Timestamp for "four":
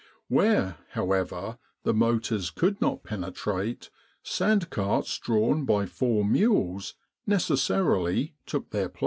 5.85-6.25